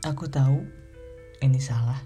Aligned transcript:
Aku 0.00 0.32
tahu 0.32 0.64
ini 1.44 1.60
salah. 1.60 2.00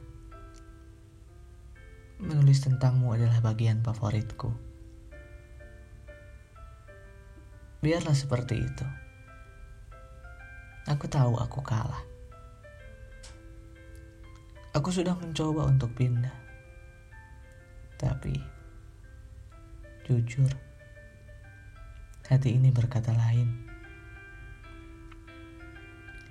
Menulis 2.19 2.59
tentangmu 2.67 3.15
adalah 3.15 3.39
bagian 3.39 3.87
favoritku. 3.87 4.51
Biarlah 7.79 8.19
seperti 8.19 8.67
itu. 8.67 8.87
Aku 10.91 11.07
tahu 11.07 11.39
aku 11.39 11.63
kalah. 11.63 12.03
Aku 14.75 14.91
sudah 14.91 15.15
mencoba 15.15 15.71
untuk 15.71 15.95
pindah. 15.95 16.35
Tapi 17.95 18.35
jujur, 20.03 20.51
hati 22.27 22.59
ini 22.59 22.75
berkata 22.75 23.15
lain. 23.15 23.74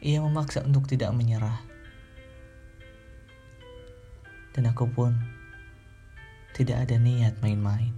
Ia 0.03 0.20
memaksa 0.20 0.67
untuk 0.67 0.84
tidak 0.84 1.16
menyerah. 1.16 1.63
Dan 4.52 4.67
aku 4.67 4.84
pun 4.91 5.16
tidak 6.52 6.84
ada 6.84 6.99
niat 6.99 7.39
main-main. 7.39 7.95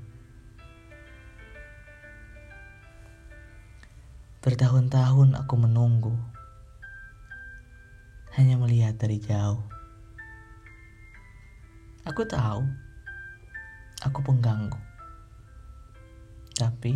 Bertahun-tahun 4.45 5.33
aku 5.33 5.55
menunggu, 5.57 6.13
hanya 8.37 8.61
melihat 8.61 9.01
dari 9.01 9.17
jauh. 9.17 9.65
Aku 12.05 12.21
tahu, 12.29 12.61
aku 14.05 14.19
pengganggu. 14.21 14.77
Tapi, 16.53 16.93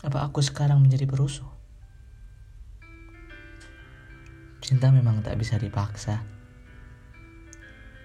apa 0.00 0.18
aku 0.24 0.40
sekarang 0.40 0.80
menjadi 0.80 1.04
perusuh? 1.04 1.51
Cinta 4.72 4.88
memang 4.88 5.20
tak 5.20 5.36
bisa 5.36 5.60
dipaksa. 5.60 6.24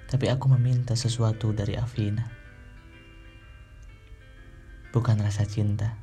Tapi 0.04 0.28
aku 0.28 0.52
meminta 0.52 1.00
sesuatu 1.00 1.56
dari 1.56 1.80
Afina. 1.80 2.28
Bukan 4.92 5.16
rasa 5.24 5.48
cinta. 5.48 5.96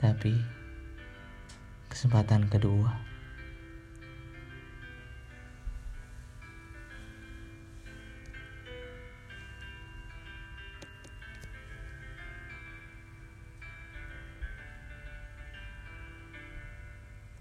Tapi 0.00 0.32
kesempatan 1.92 2.48
kedua. 2.48 3.13